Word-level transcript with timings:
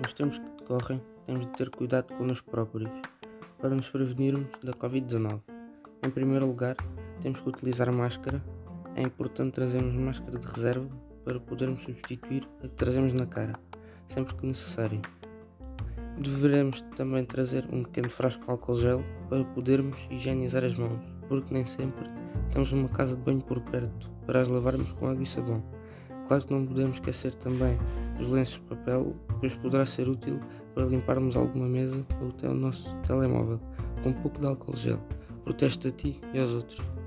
nos 0.00 0.14
tempos 0.14 0.38
que 0.38 0.50
decorrem, 0.58 1.02
temos 1.26 1.46
de 1.46 1.52
ter 1.52 1.70
cuidado 1.70 2.14
connosco 2.14 2.50
próprios 2.50 2.90
para 3.60 3.70
nos 3.70 3.88
prevenirmos 3.90 4.48
da 4.62 4.72
Covid-19. 4.72 5.40
Em 6.02 6.10
primeiro 6.10 6.46
lugar, 6.46 6.76
temos 7.20 7.40
que 7.40 7.48
utilizar 7.48 7.92
máscara. 7.92 8.42
É 8.96 9.02
importante 9.02 9.52
trazermos 9.52 9.94
máscara 9.94 10.38
de 10.38 10.46
reserva 10.46 10.88
para 11.24 11.38
podermos 11.38 11.82
substituir 11.82 12.48
a 12.58 12.62
que 12.62 12.74
trazemos 12.74 13.12
na 13.12 13.26
cara, 13.26 13.52
sempre 14.06 14.34
que 14.34 14.46
necessário. 14.46 15.02
Deveremos 16.18 16.80
também 16.96 17.24
trazer 17.24 17.66
um 17.72 17.82
pequeno 17.82 18.08
frasco 18.08 18.44
de 18.44 18.50
álcool 18.50 18.74
gel 18.74 19.04
para 19.28 19.44
podermos 19.44 20.08
higienizar 20.10 20.64
as 20.64 20.76
mãos, 20.76 21.00
porque 21.28 21.52
nem 21.52 21.64
sempre 21.64 22.06
temos 22.50 22.72
uma 22.72 22.88
casa 22.88 23.16
de 23.16 23.22
banho 23.22 23.40
por 23.40 23.60
perto 23.60 24.10
para 24.26 24.40
as 24.40 24.48
lavarmos 24.48 24.92
com 24.92 25.08
água 25.08 25.22
e 25.22 25.26
sabão. 25.26 25.62
Claro 26.26 26.44
que 26.44 26.52
não 26.52 26.66
podemos 26.66 26.96
esquecer 26.96 27.34
também 27.34 27.78
dos 28.18 28.28
lenços 28.28 28.54
de 28.54 28.60
papel, 28.60 29.16
pois 29.40 29.54
poderá 29.54 29.84
ser 29.84 30.08
útil 30.08 30.38
para 30.74 30.84
limparmos 30.84 31.36
alguma 31.36 31.66
mesa 31.66 32.06
ou 32.20 32.28
até 32.28 32.48
o 32.48 32.54
nosso 32.54 32.94
telemóvel 33.06 33.58
com 34.02 34.10
um 34.10 34.14
pouco 34.14 34.40
de 34.40 34.46
álcool 34.46 34.76
gel. 34.76 35.00
Proteste 35.44 35.88
a 35.88 35.90
ti 35.90 36.20
e 36.32 36.38
aos 36.38 36.50
outros. 36.50 36.99